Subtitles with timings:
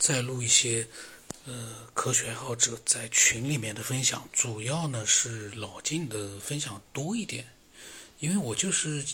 [0.00, 0.88] 再录一些
[1.44, 7.46] 呃科学爱好者在群里面的分享，主要呢是老晋的分享多一点，
[8.18, 9.04] 因为我就是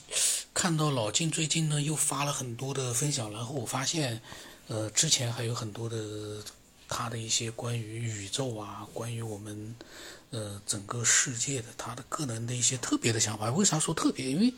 [0.54, 4.22] 看到老晋最近呢又发了很多的分享，然后我发现
[4.68, 6.42] 呃之前还有很多的
[6.88, 9.74] 他的一些关于宇宙啊，关于我们。
[10.30, 14.26] 呃，整个世界的他的个人的一些特别的想法，为啥说特别？
[14.26, 14.52] 因为，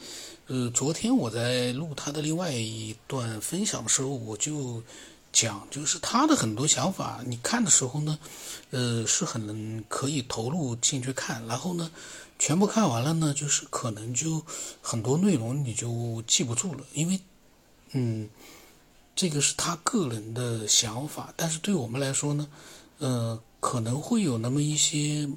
[0.47, 4.83] 呃，昨天我在录他的另外一段分享的时候，我就
[5.41, 8.19] 讲，就是他的很多想法，你看的时候呢，
[8.71, 11.91] 呃，是很可以投入进去看，然后呢，
[12.39, 14.43] 全部看完了呢，就是可能就
[14.83, 17.21] 很多内容你就记不住了，因为，
[17.93, 18.29] 嗯，
[19.15, 22.49] 这个是他个人的想法，但是对我们来说呢，
[22.99, 25.29] 呃，可能会有那么一些。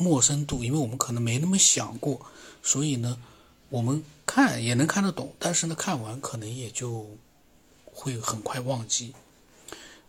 [0.00, 2.24] 陌生度，因为我们可能没那么想过，
[2.62, 3.18] 所以呢，
[3.68, 7.04] 我们看也能看得懂，但是呢，看完可能也就
[7.92, 9.14] 会很快忘记，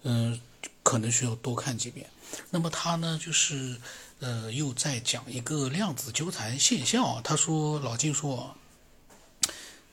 [0.03, 0.39] 嗯，
[0.83, 2.09] 可能需要多看几遍。
[2.49, 3.79] 那么他呢，就是
[4.19, 7.21] 呃，又在讲一个量子纠缠现象。
[7.23, 8.55] 他说，老金说，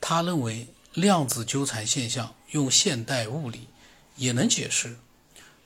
[0.01, 3.69] 他认为量子纠缠现象用现代物理
[4.17, 4.99] 也能解释，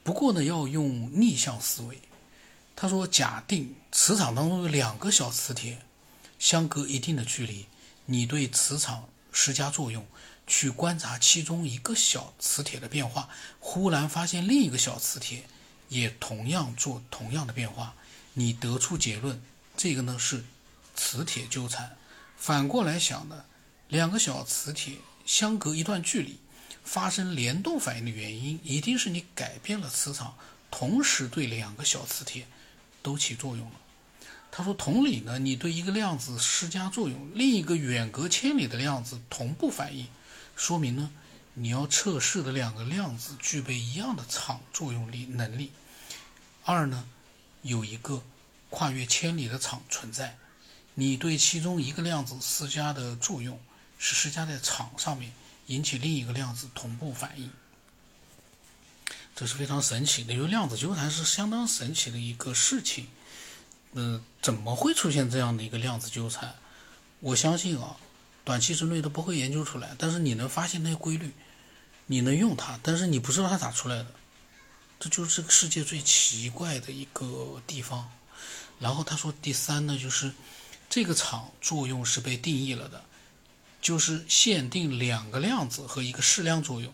[0.02, 2.00] 不过呢，要用逆向思维。
[2.76, 5.82] 他说：“假定磁场当中有两个小磁铁，
[6.38, 7.66] 相隔一定的距离，
[8.06, 10.06] 你对磁场施加作用，
[10.50, 13.28] 去观察其中一个小磁铁的变化，
[13.60, 15.44] 忽然发现另一个小磁铁
[15.88, 17.94] 也同样做同样的变化，
[18.34, 19.40] 你得出结论，
[19.76, 20.44] 这个呢是
[20.96, 21.96] 磁铁纠缠。
[22.36, 23.44] 反过来想呢，
[23.86, 26.40] 两个小磁铁相隔一段距离，
[26.82, 30.36] 发生联动反应的原因，一定是你改变了磁场，
[30.70, 32.46] 同时对两个小磁铁。”
[33.02, 33.76] 都起作用了。
[34.52, 40.06] 他说：“同理呢，你对一个量子施加作用，另一个远隔千里的量子同步反应，
[40.61, 41.11] 说明呢，
[41.55, 45.72] 你要测试的两个量子具备一样的场作用力能力。
[46.66, 47.08] 二呢，
[47.62, 48.22] 有一个
[48.69, 50.36] 跨越千里的场存在，
[50.92, 53.59] 你对其中一个量子施加的作用
[53.99, 55.32] 是施加在场上面，
[55.69, 57.50] 引起另一个量子同步反应。”
[59.34, 63.09] 这是非常神奇的，因为量子纠缠是相当神奇的一个事情。
[63.93, 66.54] 嗯，怎么会出现这样的一个量子纠缠？
[67.20, 67.97] 我相信啊，
[68.50, 69.94] 短期之内都不会研究出来。
[69.97, 71.33] 但是你能发现那些规律，
[72.06, 74.06] 你能用它，但是你不知道它咋出来的，
[74.99, 78.11] 这就是这个世界最奇怪的一个地方。
[78.81, 80.33] 然后他说，第三呢，就是
[80.88, 83.05] 这个场作用是被定义了的，
[83.81, 86.93] 就是限定两个量子和一个矢量作用。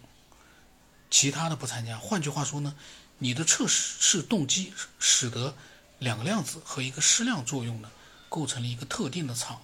[1.09, 1.97] 其他的不参加。
[1.97, 2.75] 换句话说呢，
[3.17, 5.56] 你的测试是动机使得
[6.00, 7.91] 两个量子和一个矢量作用呢，
[8.28, 9.59] 构成了一个特定的场。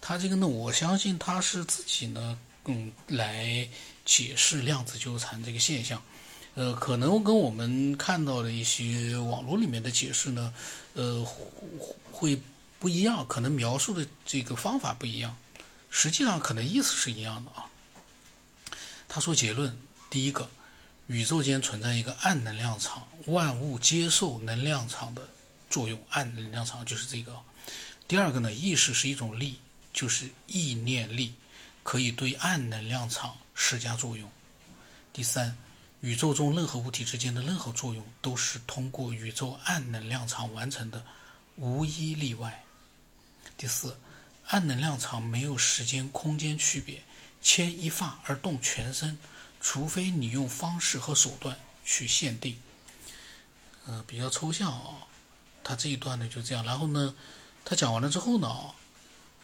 [0.00, 3.68] 他这个呢，我相信他是自己呢，嗯，来
[4.04, 6.02] 解释量子纠缠这个现象。
[6.54, 10.54] 呃，可能跟我们看到的一些网络里面的解释呢，
[10.94, 11.26] 呃，
[12.12, 12.40] 会
[12.78, 15.36] 不一样，可能描述的这个方法不一样。
[15.90, 17.66] 实际上可能意思是一样的啊。
[19.08, 19.76] 他说结论，
[20.10, 20.48] 第一个。
[21.06, 25.28] 宇宙间存在一个暗能量场，万物接受能量场的
[25.68, 26.00] 作用。
[26.08, 27.38] 暗能量场就是这个。
[28.06, 29.58] 第二个呢，意识是一种力，
[29.92, 31.34] 就是意念力，
[31.82, 34.30] 可以对暗能量场施加作用。
[35.12, 35.56] 第三，
[36.00, 41.04] 宇宙中任何物体之间的任何作用都是通过宇宙暗能量场完成的，
[41.56, 42.64] 无一例外。
[43.56, 43.98] 第四，
[44.48, 47.02] 暗能量场没有时间空间区别，
[47.40, 49.18] 牵一发而动全身。
[49.60, 52.60] 除非你用方式和手段去限定，
[53.86, 55.08] 呃，比较抽象啊。
[55.62, 57.14] 他这一段呢就这样，然后呢，
[57.64, 58.54] 他讲完了之后呢，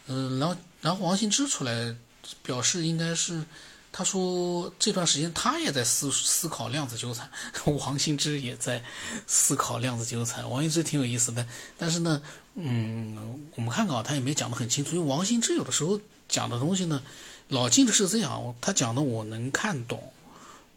[0.07, 1.95] 嗯，然后然后王新之出来
[2.43, 3.43] 表示应该是，
[3.91, 7.29] 他说这段时间他也在思思考量子纠缠，
[7.79, 8.83] 王新之也在
[9.27, 10.49] 思考量子纠缠。
[10.49, 11.45] 王新之挺有意思的，
[11.77, 12.21] 但是呢，
[12.55, 15.99] 嗯，我们看看啊，他也没讲得很清楚，因为王新之有的时候
[16.29, 17.01] 讲的东西呢。
[17.49, 20.13] 老金的是这样，他讲的我能看懂，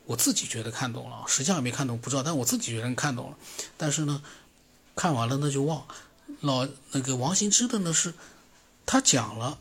[0.06, 3.36] 我自己觉得看懂了，实际上也没看懂，不知道，但我自己觉得看懂了。
[3.76, 4.20] 但是呢，
[4.96, 5.86] 看完了那就忘。
[6.40, 8.14] 老那个王兴之的呢是，
[8.84, 9.58] 他讲了，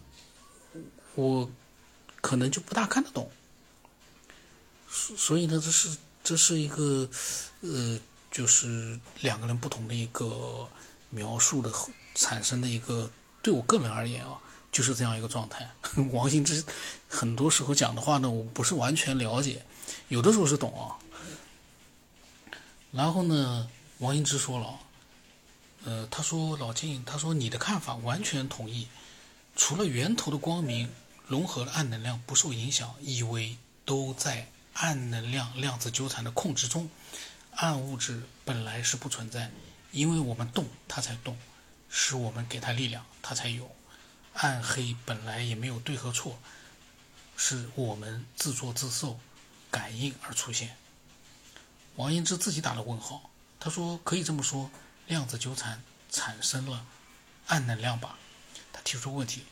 [1.16, 1.50] 我
[2.22, 3.30] 可能就不大看得懂。
[4.90, 7.10] 所以呢，这是这是一个
[7.62, 8.00] 呃，
[8.32, 10.68] 就是两个人不同的一个
[11.10, 11.72] 描述的
[12.16, 13.10] 产生的一个，
[13.42, 14.40] 对我个人而言啊。
[14.72, 15.70] 就是这样一个状态。
[16.12, 16.66] 王兴之
[17.08, 19.64] 很多时候讲的话呢，我不是完全了解，
[20.08, 20.98] 有的时候是懂啊。
[22.92, 23.70] 然后呢，
[24.00, 24.80] 王兴之说了，
[25.86, 28.88] 呃，他说老金，他说你的看法完全同意，
[29.56, 30.90] 除了源头的光明
[31.28, 36.90] 融合了暗能量不受影响，以为都在暗能量量子纠缠的控制中，
[37.52, 39.52] 暗物质本来是不存在，
[39.92, 41.38] 因为我们动它才动，
[41.90, 43.70] 是我们给它力量它才有。
[44.36, 46.40] 暗黑本来也没有对和错，
[47.36, 49.20] 是我们自作自受，
[49.70, 50.76] 感应而出现。
[51.98, 54.72] 王英之自己打了问号，他说：“可以这么说，
[55.08, 56.86] 量子纠缠产生了
[57.48, 58.18] 暗能量吧？”
[58.72, 59.44] 他提出问题。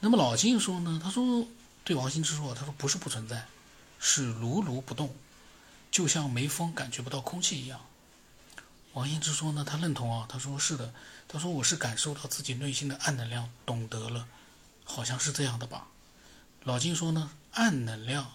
[0.00, 1.00] 那么老金说呢？
[1.02, 1.46] 他说
[1.82, 3.46] ：“对王羲之说，他说不是不存在，
[3.98, 5.16] 是如如不动，
[5.90, 7.80] 就像没风感觉不到空气一样。”
[8.92, 9.64] 王羲之说呢？
[9.64, 10.92] 他认同啊，他说是的。
[11.28, 14.28] 他说：“我是感受到自己内心的暗能量，懂得了，
[14.84, 15.88] 好像是这样的吧。”
[16.64, 18.32] 老金说呢：“暗能量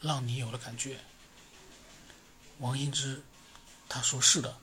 [0.00, 1.00] 让你有了感觉。”
[2.58, 3.22] 王羲之
[3.88, 4.56] 他说：“是的。”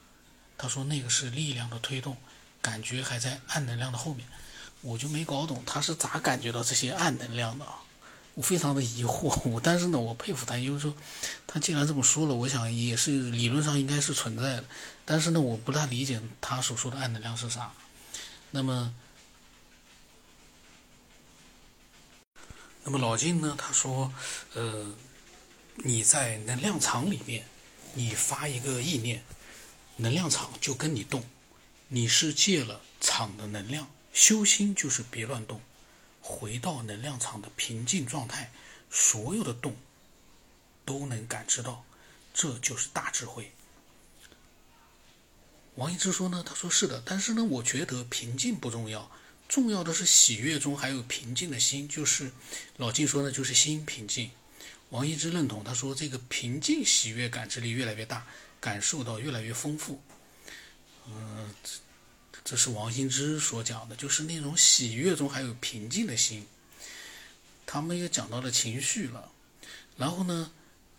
[0.59, 2.15] 他说：“那个是力量的推动，
[2.61, 4.27] 感觉还在暗能量的后面。”
[4.81, 7.65] 我就没搞懂他是咋感觉到这些暗能量的，
[8.33, 9.49] 我非常的疑惑。
[9.49, 10.95] 我但是呢，我佩服他，因为说
[11.45, 14.63] 他既然这么说了，我想也是理论上应该是存在的。
[15.03, 17.73] 但是呢，我不大理解他所说的暗能量是啥。
[18.51, 18.93] 那么，
[22.85, 23.55] 那么老金呢？
[23.57, 24.13] 他说，
[24.53, 24.93] 呃，
[25.75, 27.45] 你在能量场里面，
[27.95, 29.23] 你发一个意念，
[29.99, 31.23] 能量场就跟你动，
[31.89, 33.89] 你是借了场的能量。
[34.11, 35.61] 修心就是别乱动，
[36.19, 38.51] 回到能量场的平静状态，
[38.89, 39.75] 所有的动
[40.83, 41.85] 都能感知到，
[42.33, 43.51] 这就是大智慧。
[45.75, 49.11] 王一之说呢，他说是的，但是呢，我觉得平静不重要，
[49.47, 52.31] 重要的是喜悦中还有平静的心，就是
[52.77, 54.31] 老静说呢，就是心平静。
[54.89, 58.25] 王一之认同，他说这个平静喜悦感知力越来越大，
[58.59, 60.01] 感受到越来越丰富。
[61.07, 61.53] 嗯，
[62.43, 66.45] 这是王羲之所讲的，就是那种喜悦中还有平静的心。
[67.65, 69.31] 他们也讲到了情绪了，
[69.97, 70.51] 然后呢，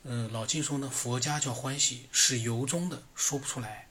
[0.04, 3.88] 嗯，老金说呢，佛家叫欢喜，是由衷的，说不出来。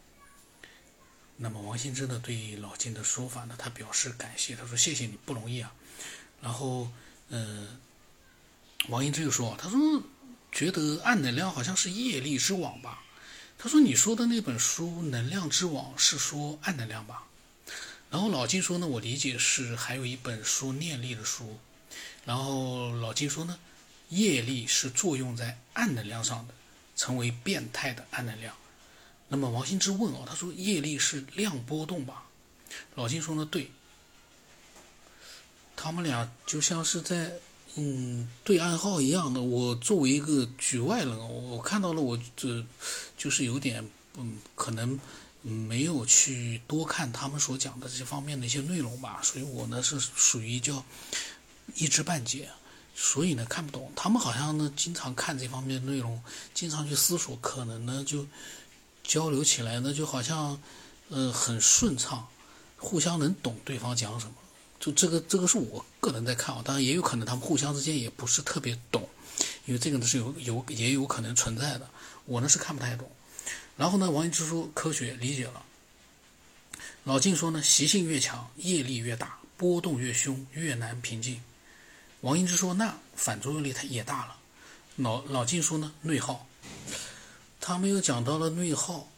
[1.42, 5.74] 那么王羲之呢，对老金的说法呢，他表示感谢，他说：“谢谢你，不容易啊。”
[6.42, 6.89] 然后，
[7.30, 7.80] 嗯，
[8.89, 10.04] 王羲之又说：“他说
[10.51, 13.04] 觉得暗能量好像是业力之网吧？
[13.62, 17.26] 他说你说的那本书《能量之网》是说暗能量吧？”
[18.10, 21.60] 然后老金说呢：“我理解是还有一本书念力的书。”
[22.24, 23.60] 然后老金说呢
[24.08, 26.54] ：“业力是作用在暗能量上的，
[26.96, 28.56] 成为变态的暗能量。”
[29.28, 32.24] 那么王羲之问哦，他说业力是量波动吧？
[32.96, 33.70] 老金说呢，对。
[35.76, 37.34] 他们俩就像是在
[37.75, 39.42] 嗯对暗号一样的。
[39.42, 41.18] 我作为一个局外人，
[41.51, 42.66] 我看到了，我这
[43.18, 43.88] 就是有点
[44.18, 45.00] 嗯可能
[45.42, 50.83] 没有去多看他们所讲的这些方面的一些内容吧，所以我呢是属于叫
[51.75, 52.50] 一知半解，
[52.95, 53.92] 所以呢看不懂。
[53.95, 56.21] 他们好像呢经常看这方面内容，
[56.54, 58.25] 经常去思索，可能呢就。
[59.01, 60.62] 交流起来呢，就好像，
[61.10, 62.27] 呃，很顺畅，
[62.77, 64.33] 互相能懂对方讲什么。
[64.80, 69.08] 就这个，这个是我个人在看啊，当然也有可能他们互相之间也不是特别懂，
[69.66, 71.90] 因为这个呢是有有也有可能存在的。
[72.26, 73.12] 我呢是看不太懂。
[73.76, 75.64] 然后呢，王羲之说科学理解了。
[77.04, 81.42] 老静说呢，习性越强，业力越大，波动越凶，越难平静。
[82.22, 84.38] 王羲之说那反作用力它也大了。
[84.98, 86.48] 老老静说呢，内耗。
[87.60, 89.10] 他们又讲到了内耗。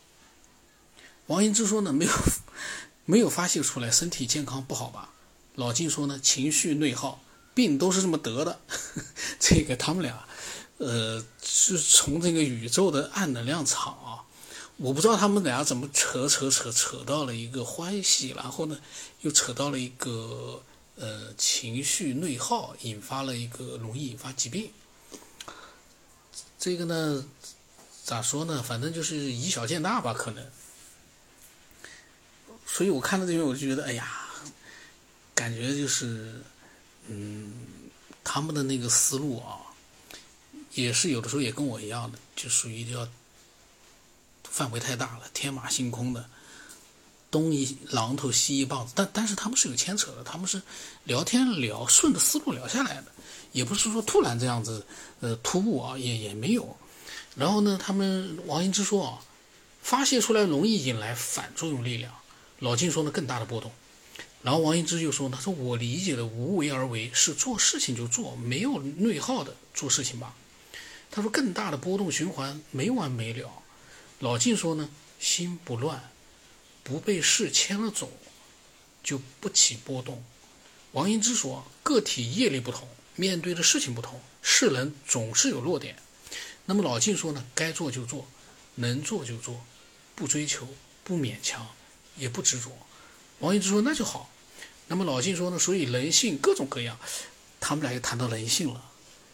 [1.28, 2.12] 王羲之说呢，没有
[3.06, 5.10] 没有发泄出来，身体健康不好吧？
[5.56, 7.22] 老金说呢，情绪内耗，
[7.54, 8.60] 病都是这么得的。
[9.40, 10.26] 这个他们俩，
[10.78, 14.24] 呃，是从这个宇宙的暗能量场啊，
[14.78, 18.80] 我不知道他们俩怎么扯扯扯扯到了一个欢喜，然后呢，
[19.22, 20.64] 又扯到了一个
[20.96, 24.72] 呃情绪内耗，引发了一个容易引发疾病。
[26.60, 27.26] 这个呢？
[28.04, 28.64] 咋说呢？
[28.64, 30.44] 反正就是以小见大吧，可能。
[32.66, 34.21] 所以我看到这边，我就觉得，哎呀，
[35.42, 36.40] 感觉就是，
[37.08, 37.52] 嗯，
[38.24, 39.58] 他们的那个思路啊，
[40.74, 43.08] 也是有的时候也跟我一样的，就属于要
[44.44, 46.30] 范围太大了，天马行空的，
[47.32, 48.94] 东一榔头西一棒子。
[48.96, 50.62] 但但是他们是有牵扯的，他们是
[51.06, 53.06] 聊天聊顺着思路聊下来的，
[53.52, 54.86] 也不是说突然这样子，
[55.22, 56.78] 呃，突兀啊，也也没有。
[57.36, 59.18] 然后呢，他们王英之说啊，
[59.82, 62.14] 发泄出来容易引来反作用力量。
[62.60, 63.72] 老金说呢，更大的波动。
[64.44, 70.36] 然后王羲之就说：“他说我理解的无为而为是做事情就做，没有内耗的做事情吧。”
[71.12, 73.62] 他说更大的波动循环没完没了。
[74.20, 76.10] 老晋说呢，心不乱，
[76.84, 78.12] 不被事牵了走，
[79.04, 80.24] 就不起波动。
[80.94, 85.98] 王羲之说，个体业力不同，面对的事情不同，世人总是有弱点。
[86.66, 88.28] 那么老晋说呢，该做就做，
[88.76, 89.64] 能做就做，
[90.16, 90.68] 不追求，
[91.04, 91.68] 不勉强，
[92.18, 92.72] 也不执着。
[93.42, 94.30] 王一之说那就好。
[94.88, 96.98] 那么老晋说呢，所以人性各种各样，
[97.60, 98.82] 他们俩又谈到人性了。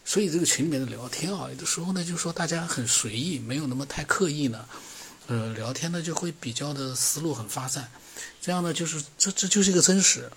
[0.04, 4.64] 所以这个群里面的聊天啊，有的时候呢，就说大家很随意，没有那么太刻意呢，
[5.26, 7.90] 呃，聊天呢就会比较的思路很发散。
[8.40, 10.30] 这样呢，就是这这就是一个真实。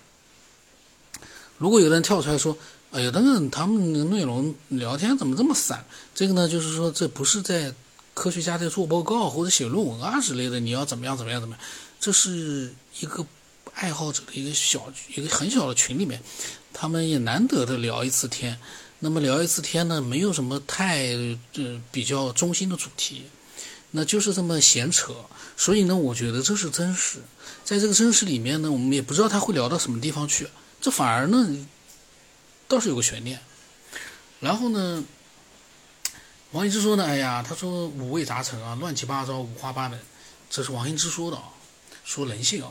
[1.56, 2.58] 如果有人跳出来说，
[2.90, 5.84] 哎呀，等等，他们的内容聊天怎么这么散？
[6.14, 7.72] 这个呢，就是说这不是在
[8.12, 11.64] 科学家在做报告或者写论文啊之类的，你要怎么样怎么样怎么样？
[11.98, 13.24] 这是一个
[13.74, 16.22] 爱好者的一个小一个很小的群里面，
[16.72, 18.58] 他们也难得的聊一次天。
[19.00, 21.08] 那么聊一次天呢，没有什么太
[21.54, 23.24] 呃比较中心的主题，
[23.90, 25.12] 那就是这么闲扯。
[25.56, 27.18] 所以呢，我觉得这是真实。
[27.64, 30.46] 在这个真实里面呢，我们也不知道他会聊到什么地方去，
[30.80, 31.66] 这反而呢
[32.68, 33.40] 倒是有个悬念。
[34.38, 35.02] 然后呢，
[36.52, 39.98] 王一之说呢，哎呀，他说五味杂陈啊，乱七八糟，五花八门，
[40.48, 41.44] 这是王一之说的啊，
[42.04, 42.70] 说人性啊。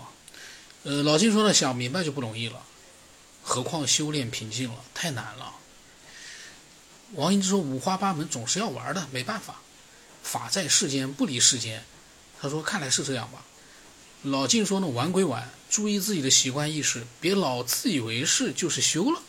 [0.84, 2.64] 呃，老金说呢，想明白就不容易了，
[3.44, 5.54] 何况修炼平静了，太难了。
[7.14, 9.62] 王英之说：“五花八门，总是要玩的，没办法。
[10.24, 11.84] 法在世间，不离世间。”
[12.42, 13.44] 他说：“看来是这样吧。”
[14.24, 19.22] 老晋说：“呢，玩归玩，注意自己的习惯意识，别老自以为是就是修了。”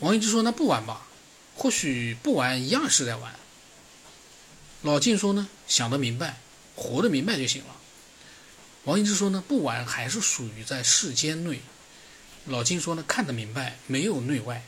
[0.00, 1.06] 王英之说：“那不玩吧？
[1.54, 3.34] 或许不玩一样是在玩。”
[4.82, 6.40] 老晋说：“呢，想得明白，
[6.74, 7.76] 活得明白就行了。”
[8.84, 11.60] 王英之说：“呢，不玩还是属于在世间内。”
[12.46, 14.64] 老金说：“呢，看得明白，没有内外。”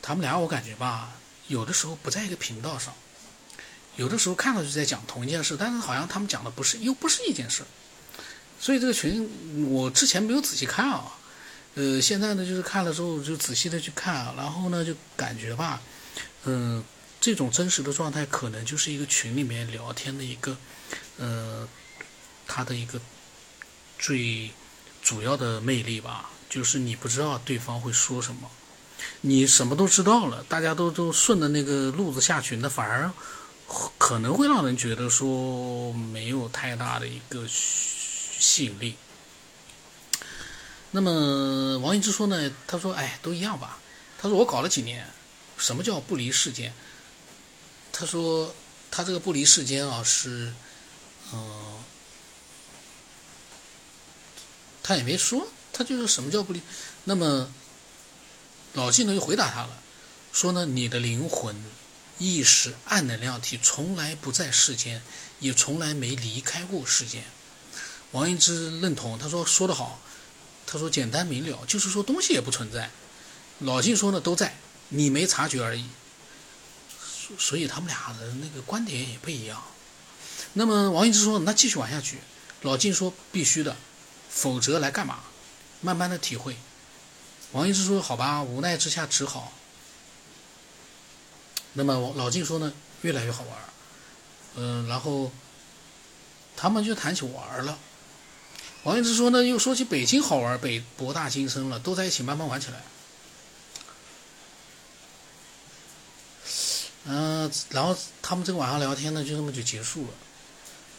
[0.00, 1.12] 他们俩我感觉吧，
[1.48, 2.94] 有的时候不在一个频道上，
[3.96, 7.62] 有的时候看上去在讲同一件事，但是好像他们讲的不是又不是一件事，
[8.60, 11.12] 所以这个群我之前没有仔细看啊，
[11.74, 15.80] 呃，现在呢就是看了之后就仔细的去看，然后呢就感觉吧，
[16.44, 16.84] 嗯，
[17.20, 20.56] 这种真实的状态可能就是一个群里面聊天的一个，
[21.16, 21.66] 呃，
[22.46, 23.00] 它的一个
[23.98, 24.50] 最
[25.02, 28.50] 主要的魅力吧，就是你不知道对方会说什么。
[29.20, 33.10] 你什么都知道了，大家都都顺着那个路子下去，那反而
[33.98, 38.96] 可能会让人觉得说没有太大的一个吸引力。
[40.90, 42.50] 那么王一之说呢？
[42.66, 43.78] 他说：“哎，都一样吧。”
[44.16, 45.06] 他说：“我搞了几年，
[45.58, 46.72] 什么叫不离世间？”
[47.92, 48.54] 他说
[48.92, 50.52] ：“他这个不离世间啊，是
[51.32, 51.82] 嗯，
[54.84, 56.60] 他也没说，他就是什么叫不离。
[57.02, 57.50] 那么。”
[58.74, 59.70] 老纪呢就回答他了，
[60.32, 61.54] 说呢，你的灵魂、
[62.18, 65.00] 意识、暗能量体从来不在世间，
[65.38, 67.22] 也从来没离开过世间。
[68.10, 70.00] 王一之认同，他说说得好，
[70.66, 72.90] 他说简单明了，就是说东西也不存在。
[73.60, 75.84] 老纪说呢都在，你没察觉而已。
[77.38, 79.62] 所以他们俩的那个观点也不一样。
[80.54, 82.18] 那么王一之说，那继续玩下去。
[82.62, 83.76] 老纪说必须的，
[84.34, 85.20] 否则来干嘛？
[85.80, 86.56] 慢慢的体会。
[87.52, 89.52] 王一之说：“好吧，无奈之下只好。”
[91.74, 92.72] 那么老晋说呢
[93.02, 93.58] ：“越来越好玩。”
[94.56, 95.30] 嗯，然后
[96.56, 97.78] 他们就谈起玩了。
[98.82, 102.82] 王一之说呢：“又说起北京好玩，北博大精深了，都在一起慢慢玩起来。”
[107.06, 110.12] 嗯，然后他们这个晚上聊天呢，就这么就结束了。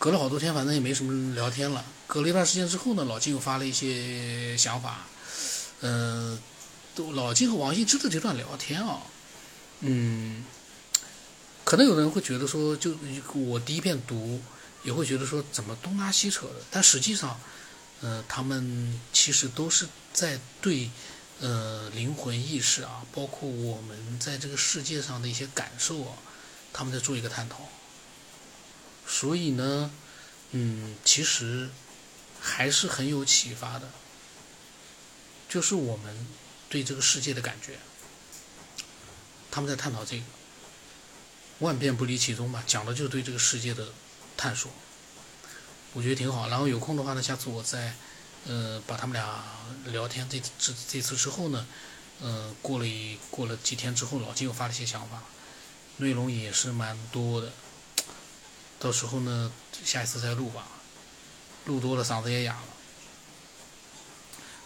[0.06, 1.84] 隔了好多天，反正也没什么聊天了。
[2.06, 5.08] 隔了一段时间之后呢，老金又发了一些想法。
[5.82, 6.40] 嗯，
[6.94, 9.02] 都老金和王羲之的这段聊天啊，
[9.80, 10.46] 嗯，
[11.64, 12.96] 可能有的人会觉得说，就
[13.34, 14.40] 我第一遍读，
[14.84, 16.62] 也会觉得说怎么东拉西扯的。
[16.70, 17.40] 但实际上，
[18.02, 20.92] 呃，他们其实都是在对，
[21.40, 26.14] 呃，灵魂意识啊，包括我们在这个世界上的一些感受啊，
[26.72, 27.68] 他们在做一个探讨。
[29.08, 29.92] 所以呢，
[30.52, 31.70] 嗯，其实
[32.42, 33.90] 还是很有启发的。
[35.48, 36.28] 就是我们
[36.68, 37.78] 对这个世界的感觉，
[39.52, 40.24] 他们在探讨这个，
[41.60, 43.94] 万变不离其宗吧，讲的就是对这个世界的
[44.36, 44.70] 探索，
[45.94, 46.50] 我觉得挺好。
[46.50, 47.96] 然后有空的话呢，下次我再，
[48.46, 49.46] 呃，把他们俩
[49.86, 51.66] 聊天这这这次之后呢，
[52.20, 55.24] 呃，过了一过了几天之后，老金又发了一些想法，
[55.98, 57.54] 内容也是蛮多的，
[58.80, 59.52] 到时候呢，
[59.84, 60.68] 下一次再录吧，
[61.66, 62.68] 录多了嗓子也哑了。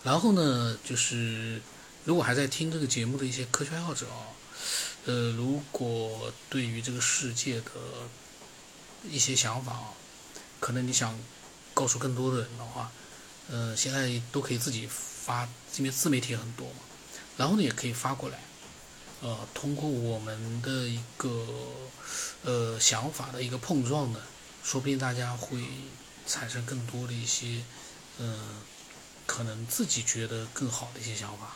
[0.03, 1.61] 然后呢，就是
[2.05, 4.31] 如果还在听这个节目的一些科学爱好者啊，
[5.05, 7.71] 呃，如果对于这个世界的
[9.09, 9.93] 一些想法啊，
[10.59, 11.17] 可能你想
[11.73, 12.91] 告诉更多的人的话，
[13.49, 15.47] 呃，现在都可以自己发，
[15.77, 16.79] 因为自媒体很多嘛，
[17.37, 18.39] 然后呢也可以发过来，
[19.21, 21.45] 呃，通过我们的一个
[22.43, 24.19] 呃想法的一个碰撞呢，
[24.63, 25.61] 说不定大家会
[26.25, 27.63] 产生更多的一些，
[28.17, 28.61] 嗯，
[29.25, 31.55] 可能自己觉得更好的一些想法。